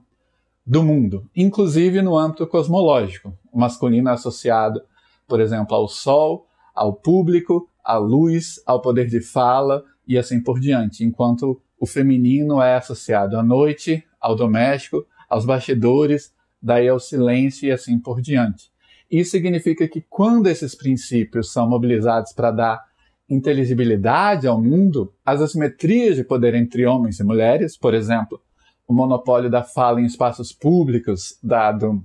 do 0.65 0.83
mundo, 0.83 1.27
inclusive 1.35 2.01
no 2.01 2.17
âmbito 2.17 2.45
cosmológico. 2.45 3.33
O 3.51 3.59
masculino 3.59 4.09
associado, 4.09 4.81
por 5.27 5.39
exemplo, 5.39 5.75
ao 5.75 5.87
Sol, 5.87 6.45
ao 6.75 6.93
público, 6.93 7.68
à 7.83 7.97
luz, 7.97 8.61
ao 8.65 8.81
poder 8.81 9.07
de 9.07 9.21
fala 9.21 9.83
e 10.07 10.17
assim 10.17 10.41
por 10.41 10.59
diante, 10.59 11.03
enquanto 11.03 11.61
o 11.79 11.85
feminino 11.85 12.61
é 12.61 12.75
associado 12.75 13.37
à 13.37 13.43
noite, 13.43 14.03
ao 14.19 14.35
doméstico, 14.35 15.05
aos 15.29 15.45
bastidores, 15.45 16.33
daí 16.61 16.89
ao 16.89 16.99
silêncio 16.99 17.67
e 17.67 17.71
assim 17.71 17.97
por 17.99 18.21
diante. 18.21 18.69
Isso 19.09 19.31
significa 19.31 19.87
que 19.87 20.01
quando 20.09 20.47
esses 20.47 20.75
princípios 20.75 21.51
são 21.51 21.67
mobilizados 21.67 22.33
para 22.33 22.51
dar 22.51 22.89
inteligibilidade 23.29 24.47
ao 24.47 24.61
mundo, 24.61 25.13
as 25.25 25.41
assimetrias 25.41 26.15
de 26.15 26.23
poder 26.23 26.55
entre 26.55 26.85
homens 26.85 27.19
e 27.19 27.23
mulheres, 27.23 27.77
por 27.77 27.93
exemplo, 27.93 28.41
o 28.87 28.93
monopólio 28.93 29.49
da 29.49 29.63
fala 29.63 30.01
em 30.01 30.05
espaços 30.05 30.51
públicos 30.51 31.37
dado 31.43 32.03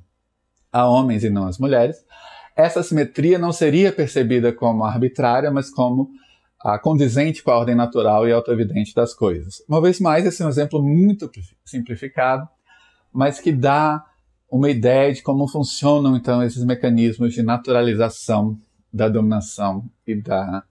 a 0.70 0.86
homens 0.86 1.24
e 1.24 1.30
não 1.30 1.46
às 1.46 1.58
mulheres, 1.58 2.04
essa 2.56 2.82
simetria 2.82 3.38
não 3.38 3.52
seria 3.52 3.92
percebida 3.92 4.52
como 4.52 4.84
arbitrária, 4.84 5.50
mas 5.50 5.70
como 5.70 6.10
ah, 6.64 6.78
condizente 6.78 7.42
com 7.42 7.50
a 7.50 7.58
ordem 7.58 7.74
natural 7.74 8.26
e 8.26 8.32
autoevidente 8.32 8.94
das 8.94 9.12
coisas. 9.12 9.62
Uma 9.68 9.80
vez 9.80 10.00
mais, 10.00 10.24
esse 10.24 10.42
é 10.42 10.46
um 10.46 10.48
exemplo 10.48 10.82
muito 10.82 11.30
simplificado, 11.64 12.48
mas 13.12 13.40
que 13.40 13.52
dá 13.52 14.04
uma 14.50 14.70
ideia 14.70 15.12
de 15.12 15.22
como 15.22 15.48
funcionam 15.48 16.16
então 16.16 16.42
esses 16.42 16.64
mecanismos 16.64 17.34
de 17.34 17.42
naturalização 17.42 18.56
da 18.92 19.08
dominação 19.08 19.84
e 20.06 20.14
da 20.14 20.62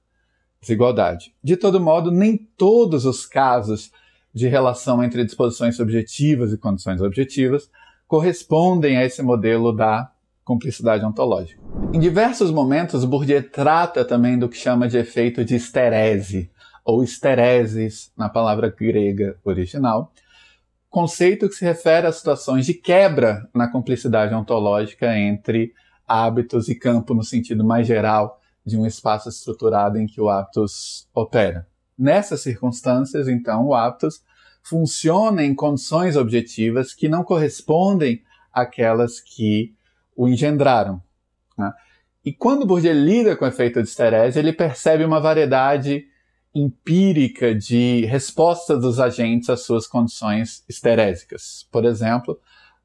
desigualdade. 0.62 1.36
De 1.44 1.58
todo 1.58 1.82
modo, 1.82 2.10
nem 2.10 2.38
todos 2.38 3.06
os 3.06 3.26
casos 3.26 3.92
de 4.34 4.48
relação 4.48 5.04
entre 5.04 5.26
disposições 5.26 5.76
subjetivas 5.76 6.54
e 6.54 6.58
condições 6.58 7.02
objetivas 7.02 7.70
correspondem 8.08 8.98
a 8.98 9.06
esse 9.06 9.22
modelo 9.22 9.72
da 9.72 10.12
cumplicidade 10.44 11.06
ontológica. 11.06 11.63
Em 11.94 12.00
diversos 12.00 12.50
momentos, 12.50 13.06
Bourdieu 13.06 13.48
trata 13.48 14.04
também 14.04 14.36
do 14.40 14.50
que 14.50 14.58
chama 14.58 14.88
de 14.88 14.98
efeito 14.98 15.46
de 15.46 15.54
esterese, 15.54 16.50
ou 16.84 17.04
estereses 17.04 18.12
na 18.18 18.28
palavra 18.28 18.68
grega 18.68 19.38
original, 19.44 20.12
conceito 20.90 21.48
que 21.48 21.54
se 21.54 21.64
refere 21.64 22.08
a 22.08 22.12
situações 22.12 22.66
de 22.66 22.74
quebra 22.74 23.48
na 23.54 23.68
cumplicidade 23.68 24.34
ontológica 24.34 25.16
entre 25.16 25.72
hábitos 26.08 26.68
e 26.68 26.74
campo 26.74 27.14
no 27.14 27.24
sentido 27.24 27.64
mais 27.64 27.86
geral 27.86 28.42
de 28.66 28.76
um 28.76 28.88
espaço 28.88 29.30
estruturado 29.30 30.00
em 30.00 30.08
que 30.08 30.20
o 30.20 30.30
hábitos 30.30 31.08
opera. 31.14 31.68
Nessas 31.96 32.42
circunstâncias, 32.42 33.28
então, 33.28 33.68
o 33.68 33.76
hábitos 33.76 34.24
funciona 34.64 35.44
em 35.44 35.54
condições 35.54 36.16
objetivas 36.16 36.92
que 36.92 37.08
não 37.08 37.24
correspondem 37.24 38.24
àquelas 38.52 39.20
que 39.20 39.76
o 40.16 40.28
engendraram. 40.28 41.00
Né? 41.58 41.72
E 42.26 42.32
quando 42.32 42.66
Bourdieu 42.66 42.94
lida 42.94 43.36
com 43.36 43.46
o 43.46 43.48
efeito 43.48 43.82
de 43.82 43.90
esterese, 43.90 44.40
ele 44.40 44.54
percebe 44.54 45.04
uma 45.04 45.20
variedade 45.20 46.06
empírica 46.56 47.54
de 47.54 48.06
respostas 48.06 48.80
dos 48.80 49.00
agentes 49.00 49.50
às 49.50 49.62
suas 49.62 49.88
condições 49.88 50.64
esterésicas. 50.70 51.68
Por 51.72 51.84
exemplo, 51.84 52.40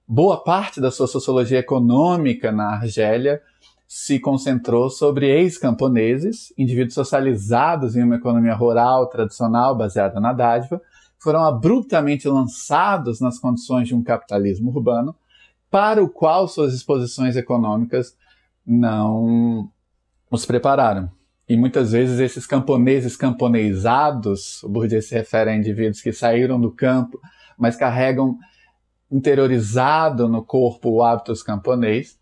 boa 0.06 0.42
parte 0.42 0.80
da 0.80 0.90
sua 0.90 1.06
sociologia 1.06 1.58
econômica 1.58 2.50
na 2.50 2.76
Argélia 2.76 3.42
se 3.86 4.18
concentrou 4.18 4.90
sobre 4.90 5.26
ex-camponeses, 5.28 6.52
indivíduos 6.58 6.94
socializados 6.94 7.96
em 7.96 8.02
uma 8.02 8.16
economia 8.16 8.54
rural 8.54 9.06
tradicional 9.06 9.76
baseada 9.76 10.18
na 10.20 10.32
dádiva, 10.32 10.80
foram 11.18 11.44
abruptamente 11.44 12.28
lançados 12.28 13.20
nas 13.20 13.38
condições 13.38 13.88
de 13.88 13.94
um 13.94 14.02
capitalismo 14.02 14.70
urbano, 14.70 15.14
para 15.70 16.02
o 16.02 16.08
qual 16.08 16.48
suas 16.48 16.72
exposições 16.72 17.36
econômicas 17.36 18.16
não 18.68 19.70
os 20.30 20.44
prepararam. 20.44 21.10
E 21.48 21.56
muitas 21.56 21.92
vezes 21.92 22.20
esses 22.20 22.46
camponeses 22.46 23.16
camponesados, 23.16 24.62
o 24.62 24.68
Bourdieu 24.68 25.00
se 25.00 25.14
refere 25.14 25.48
a 25.48 25.56
indivíduos 25.56 26.02
que 26.02 26.12
saíram 26.12 26.60
do 26.60 26.70
campo, 26.70 27.18
mas 27.56 27.74
carregam 27.74 28.36
interiorizado 29.10 30.28
no 30.28 30.44
corpo 30.44 30.90
o 30.90 31.02
hábitos 31.02 31.42
camponês, 31.42 32.18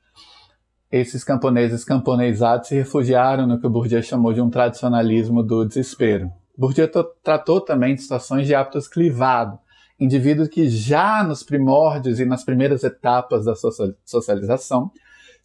esses 0.93 1.25
camponeses 1.25 1.85
camponesados 1.85 2.69
se 2.69 2.77
refugiaram 2.77 3.45
no 3.45 3.61
que 3.61 3.67
o 3.67 3.71
Bourdieu 3.71 4.01
chamou 4.01 4.33
de 4.33 4.41
um 4.41 4.49
tradicionalismo 4.49 5.43
do 5.43 5.65
desespero. 5.65 6.31
Bourdieu 6.57 6.89
tratou 7.25 7.61
também 7.61 7.97
de 7.97 8.03
situações 8.03 8.47
de 8.47 8.55
hábitos 8.55 8.87
clivado, 8.87 9.59
indivíduos 9.99 10.47
que 10.47 10.69
já 10.69 11.25
nos 11.25 11.43
primórdios 11.43 12.21
e 12.21 12.25
nas 12.25 12.45
primeiras 12.45 12.85
etapas 12.85 13.45
da 13.45 13.55
socialização 14.05 14.93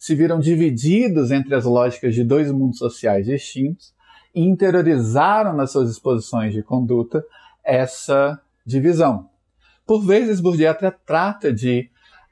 se 0.02 0.16
viram 0.16 0.40
divididos 0.40 1.30
entre 1.30 1.54
as 1.54 1.64
lógicas 1.64 2.12
de 2.12 2.24
dois 2.24 2.50
mundos 2.50 2.78
sociais 2.78 3.24
distintos 3.24 3.94
e 4.34 4.42
interiorizaram 4.42 5.52
nas 5.52 5.70
suas 5.70 5.88
exposições 5.88 6.52
de 6.52 6.60
conduta 6.60 7.24
essa 7.62 8.40
divisão. 8.66 9.28
Por 9.86 10.04
vezes, 10.04 10.40
Bourdieu 10.40 10.72
até 10.72 10.90
trata 10.90 11.52
de 11.52 11.88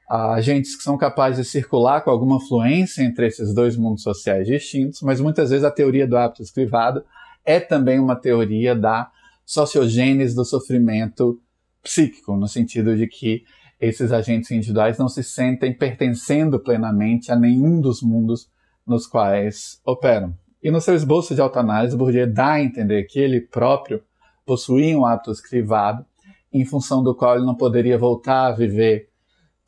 uh, 0.09 0.33
agentes 0.33 0.75
que 0.75 0.83
são 0.83 0.97
capazes 0.97 1.45
de 1.45 1.49
circular 1.49 2.01
com 2.01 2.11
alguma 2.11 2.41
fluência 2.41 3.03
entre 3.03 3.27
esses 3.27 3.53
dois 3.53 3.77
mundos 3.77 4.03
sociais 4.03 4.45
distintos, 4.45 5.01
mas 5.01 5.21
muitas 5.21 5.49
vezes 5.49 5.63
a 5.63 5.71
teoria 5.71 6.05
do 6.05 6.17
hábito 6.17 6.43
privado 6.53 7.05
é 7.45 7.57
também 7.57 8.01
uma 8.01 8.17
teoria 8.17 8.75
da 8.75 9.09
sociogênese 9.45 10.35
do 10.35 10.43
sofrimento 10.43 11.39
psíquico, 11.81 12.35
no 12.35 12.49
sentido 12.49 12.97
de 12.97 13.07
que 13.07 13.45
esses 13.81 14.11
agentes 14.11 14.51
individuais 14.51 14.99
não 14.99 15.09
se 15.09 15.23
sentem 15.23 15.73
pertencendo 15.73 16.59
plenamente 16.59 17.31
a 17.31 17.35
nenhum 17.35 17.81
dos 17.81 18.03
mundos 18.03 18.47
nos 18.85 19.07
quais 19.07 19.81
operam. 19.83 20.35
E 20.61 20.69
no 20.69 20.79
seu 20.79 20.93
esboço 20.93 21.33
de 21.33 21.41
autoanálise, 21.41 21.97
Bourdieu 21.97 22.31
dá 22.31 22.51
a 22.51 22.63
entender 22.63 23.03
que 23.05 23.19
ele 23.19 23.41
próprio 23.41 24.03
possuía 24.45 24.95
um 24.97 25.05
hábito 25.05 25.31
escrivado, 25.31 26.05
em 26.53 26.63
função 26.63 27.01
do 27.01 27.15
qual 27.15 27.35
ele 27.35 27.45
não 27.45 27.55
poderia 27.55 27.97
voltar 27.97 28.47
a 28.47 28.51
viver 28.51 29.09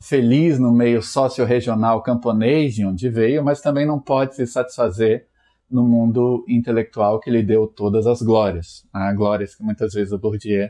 feliz 0.00 0.58
no 0.58 0.70
meio 0.72 1.02
socio-regional 1.02 2.02
camponês 2.02 2.74
de 2.74 2.84
onde 2.84 3.08
veio, 3.08 3.42
mas 3.42 3.60
também 3.60 3.86
não 3.86 3.98
pode 3.98 4.36
se 4.36 4.46
satisfazer 4.46 5.26
no 5.68 5.82
mundo 5.82 6.44
intelectual 6.46 7.18
que 7.18 7.30
lhe 7.30 7.42
deu 7.42 7.66
todas 7.66 8.06
as 8.06 8.22
glórias, 8.22 8.86
né? 8.94 9.12
glórias 9.16 9.56
que 9.56 9.64
muitas 9.64 9.94
vezes 9.94 10.12
o 10.12 10.18
Bourdieu 10.18 10.68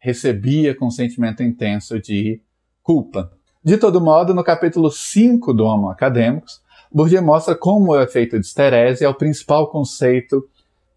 recebia 0.00 0.74
com 0.74 0.86
um 0.86 0.90
sentimento 0.90 1.42
intenso 1.42 2.00
de 2.00 2.40
culpa. 2.82 3.30
De 3.62 3.76
todo 3.76 4.00
modo, 4.00 4.34
no 4.34 4.42
capítulo 4.42 4.90
5 4.90 5.52
do 5.52 5.64
Homo 5.64 5.90
Acadêmicos, 5.90 6.60
Bourdieu 6.92 7.22
mostra 7.22 7.54
como 7.54 7.92
o 7.92 8.00
efeito 8.00 8.38
de 8.38 8.44
esterese 8.44 9.04
é 9.04 9.08
o 9.08 9.14
principal 9.14 9.70
conceito 9.70 10.42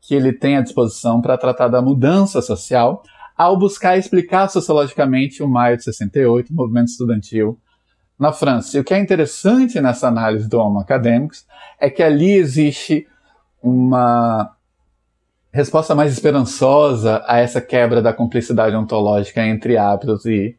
que 0.01 0.15
ele 0.15 0.33
tem 0.33 0.57
à 0.57 0.61
disposição 0.61 1.21
para 1.21 1.37
tratar 1.37 1.67
da 1.67 1.81
mudança 1.81 2.41
social, 2.41 3.03
ao 3.37 3.57
buscar 3.57 3.97
explicar 3.97 4.49
sociologicamente 4.49 5.41
o 5.41 5.47
maio 5.47 5.77
de 5.77 5.83
68, 5.83 6.51
o 6.51 6.55
movimento 6.55 6.89
estudantil 6.89 7.59
na 8.17 8.31
França. 8.31 8.77
E 8.77 8.79
o 8.79 8.83
que 8.83 8.93
é 8.93 8.99
interessante 8.99 9.79
nessa 9.79 10.07
análise 10.07 10.47
do 10.47 10.59
Homo 10.59 10.79
Acadêmicos 10.79 11.45
é 11.79 11.89
que 11.89 12.03
ali 12.03 12.31
existe 12.31 13.07
uma 13.61 14.55
resposta 15.51 15.93
mais 15.93 16.11
esperançosa 16.11 17.23
a 17.27 17.37
essa 17.37 17.61
quebra 17.61 18.01
da 18.01 18.11
cumplicidade 18.11 18.75
ontológica 18.75 19.45
entre 19.45 19.77
hábitos 19.77 20.25
e 20.25 20.57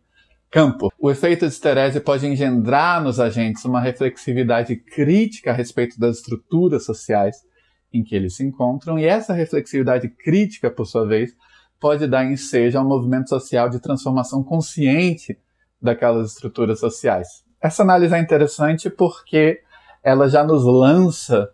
campo. 0.55 0.93
O 1.01 1.11
efeito 1.11 1.45
de 1.45 1.53
esterese 1.53 1.99
pode 1.99 2.25
engendrar 2.29 3.03
nos 3.03 3.19
agentes 3.19 3.65
uma 3.65 3.81
reflexividade 3.81 4.77
crítica 4.77 5.51
a 5.51 5.55
respeito 5.55 5.99
das 5.99 6.19
estruturas 6.19 6.85
sociais 6.85 7.39
em 7.93 8.05
que 8.05 8.15
eles 8.15 8.37
se 8.37 8.45
encontram, 8.45 8.97
e 8.97 9.05
essa 9.05 9.33
reflexividade 9.33 10.09
crítica, 10.09 10.71
por 10.71 10.85
sua 10.85 11.07
vez, 11.07 11.33
pode 11.81 12.07
dar 12.07 12.25
ensejo 12.25 12.79
a 12.79 12.83
um 12.83 12.89
movimento 12.89 13.29
social 13.29 13.69
de 13.69 13.81
transformação 13.81 14.45
consciente 14.45 15.37
daquelas 15.83 16.33
estruturas 16.33 16.79
sociais. 16.79 17.45
Essa 17.61 17.83
análise 17.83 18.15
é 18.15 18.19
interessante 18.21 18.89
porque 18.89 19.61
ela 20.05 20.29
já 20.29 20.45
nos 20.45 20.65
lança 20.65 21.51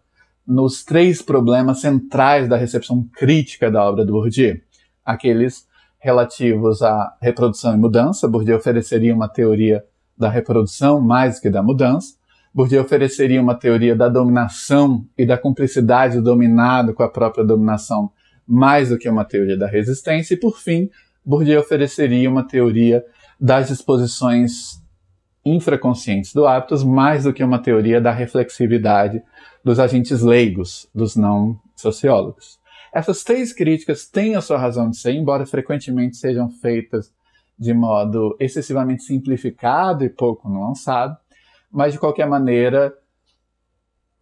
nos 0.47 0.85
três 0.85 1.23
problemas 1.23 1.81
centrais 1.81 2.49
da 2.49 2.57
recepção 2.57 3.09
crítica 3.15 3.71
da 3.71 3.83
obra 3.83 4.05
do 4.05 4.13
Bourdieu. 4.13 4.61
Aqueles 5.05 5.67
relativos 6.01 6.83
à 6.83 7.15
reprodução 7.21 7.75
e 7.75 7.77
mudança, 7.77 8.27
Bourdieu 8.27 8.57
ofereceria 8.57 9.15
uma 9.15 9.29
teoria 9.29 9.85
da 10.17 10.29
reprodução 10.29 11.01
mais 11.01 11.39
que 11.39 11.51
da 11.51 11.63
mudança. 11.63 12.15
Bourdieu 12.53 12.83
ofereceria 12.83 13.41
uma 13.41 13.55
teoria 13.55 13.95
da 13.95 14.09
dominação 14.09 15.07
e 15.17 15.25
da 15.25 15.39
cumplicidade 15.39 16.17
do 16.17 16.23
dominado 16.23 16.95
com 16.95 17.03
a 17.03 17.09
própria 17.09 17.45
dominação 17.45 18.11
mais 18.47 18.89
do 18.89 18.99
que 18.99 19.09
uma 19.09 19.25
teoria 19.25 19.57
da 19.57 19.69
resistência. 19.69 20.35
E, 20.35 20.37
por 20.37 20.59
fim, 20.59 20.91
Bourdieu 21.25 21.61
ofereceria 21.61 22.29
uma 22.29 22.43
teoria 22.43 23.05
das 23.39 23.69
disposições 23.69 24.81
infraconscientes 25.45 26.35
do 26.35 26.47
hábitos 26.47 26.83
mais 26.83 27.25
do 27.25 27.33
que 27.33 27.45
uma 27.45 27.59
teoria 27.59 28.01
da 28.01 28.11
reflexividade 28.11 29.23
dos 29.65 29.79
agentes 29.79 30.21
leigos, 30.23 30.89
dos 30.95 31.17
não 31.17 31.59
sociólogos. 31.77 32.60
Essas 32.93 33.23
três 33.23 33.53
críticas 33.53 34.07
têm 34.07 34.35
a 34.35 34.41
sua 34.41 34.59
razão 34.59 34.91
de 34.91 34.97
ser, 34.97 35.13
embora 35.13 35.47
frequentemente 35.47 36.17
sejam 36.17 36.51
feitas 36.51 37.13
de 37.59 37.75
modo 37.75 38.37
excessivamente 38.41 39.03
simplificado 39.03 40.03
e 40.03 40.09
pouco 40.09 40.49
nuançado, 40.49 41.17
mas 41.71 41.93
de 41.93 41.99
qualquer 41.99 42.27
maneira, 42.27 42.93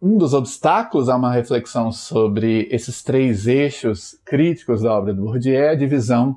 um 0.01 0.17
dos 0.17 0.33
obstáculos 0.33 1.09
a 1.09 1.15
uma 1.15 1.31
reflexão 1.31 1.91
sobre 1.91 2.67
esses 2.69 3.01
três 3.01 3.47
eixos 3.47 4.19
críticos 4.25 4.81
da 4.81 4.93
obra 4.93 5.13
do 5.13 5.23
Bourdieu 5.23 5.55
é 5.55 5.69
a 5.69 5.75
divisão 5.75 6.35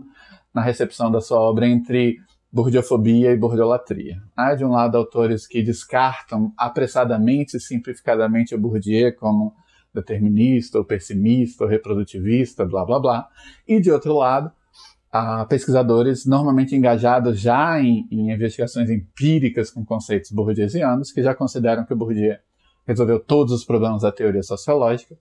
na 0.54 0.62
recepção 0.62 1.10
da 1.10 1.20
sua 1.20 1.40
obra 1.40 1.66
entre 1.66 2.18
burdiofobia 2.52 3.32
e 3.32 3.36
burdiolatria. 3.36 4.22
Há, 4.36 4.54
de 4.54 4.64
um 4.64 4.70
lado, 4.70 4.96
autores 4.96 5.46
que 5.46 5.62
descartam 5.62 6.52
apressadamente 6.56 7.56
e 7.56 7.60
simplificadamente 7.60 8.54
o 8.54 8.58
Bourdieu 8.58 9.14
como 9.16 9.54
determinista, 9.94 10.78
ou 10.78 10.84
pessimista, 10.84 11.64
ou 11.64 11.70
reprodutivista, 11.70 12.64
blá 12.64 12.84
blá 12.84 12.98
blá. 12.98 13.28
E, 13.66 13.80
de 13.80 13.90
outro 13.90 14.14
lado, 14.14 14.50
há 15.12 15.44
pesquisadores 15.44 16.24
normalmente 16.24 16.74
engajados 16.74 17.38
já 17.38 17.80
em, 17.80 18.08
em 18.10 18.32
investigações 18.32 18.88
empíricas 18.88 19.70
com 19.70 19.84
conceitos 19.84 20.30
bourdieusianos, 20.30 21.12
que 21.12 21.22
já 21.22 21.34
consideram 21.34 21.84
que 21.84 21.92
o 21.92 21.96
Bourdieu 21.96 22.36
resolveu 22.86 23.20
todos 23.20 23.52
os 23.52 23.64
problemas 23.64 24.02
da 24.02 24.10
teoria 24.10 24.42
sociológica 24.42 25.16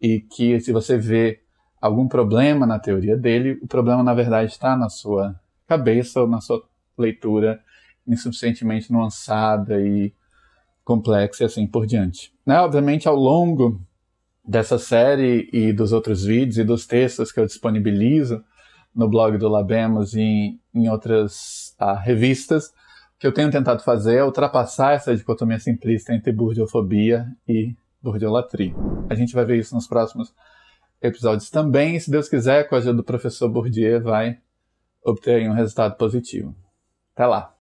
e 0.00 0.20
que, 0.20 0.58
se 0.60 0.72
você 0.72 0.98
vê 0.98 1.40
algum 1.80 2.08
problema 2.08 2.66
na 2.66 2.78
teoria 2.78 3.16
dele, 3.16 3.58
o 3.62 3.68
problema, 3.68 4.02
na 4.02 4.12
verdade, 4.12 4.50
está 4.50 4.76
na 4.76 4.88
sua 4.88 5.38
cabeça 5.66 6.20
ou 6.20 6.26
na 6.26 6.40
sua 6.40 6.62
leitura 6.96 7.60
insuficientemente 8.06 8.92
nuançada 8.92 9.80
e 9.80 10.12
complexa 10.84 11.44
e 11.44 11.46
assim 11.46 11.66
por 11.66 11.86
diante. 11.86 12.32
Né? 12.44 12.58
Obviamente, 12.60 13.06
ao 13.06 13.14
longo 13.14 13.80
dessa 14.48 14.78
série 14.78 15.50
e 15.52 15.74
dos 15.74 15.92
outros 15.92 16.24
vídeos 16.24 16.56
e 16.56 16.64
dos 16.64 16.86
textos 16.86 17.30
que 17.30 17.38
eu 17.38 17.44
disponibilizo 17.44 18.42
no 18.94 19.06
blog 19.06 19.36
do 19.36 19.46
Labemos 19.46 20.14
e 20.14 20.58
em 20.74 20.88
outras 20.88 21.74
ah, 21.78 21.94
revistas, 21.94 22.72
que 23.18 23.26
eu 23.26 23.32
tenho 23.32 23.50
tentado 23.50 23.82
fazer 23.82 24.16
é 24.16 24.24
ultrapassar 24.24 24.94
essa 24.94 25.14
dicotomia 25.14 25.58
simplista 25.58 26.14
entre 26.14 26.32
burdiofobia 26.32 27.26
e 27.46 27.76
burdiolatria. 28.02 28.74
A 29.10 29.14
gente 29.14 29.34
vai 29.34 29.44
ver 29.44 29.58
isso 29.58 29.74
nos 29.74 29.86
próximos 29.86 30.34
episódios 31.02 31.50
também, 31.50 31.96
e 31.96 32.00
se 32.00 32.10
Deus 32.10 32.28
quiser, 32.28 32.68
com 32.68 32.74
a 32.74 32.78
ajuda 32.78 32.94
do 32.94 33.04
professor 33.04 33.48
Bourdieu, 33.48 34.02
vai 34.02 34.38
obter 35.04 35.48
um 35.48 35.54
resultado 35.54 35.96
positivo. 35.96 36.56
Até 37.14 37.26
lá! 37.26 37.57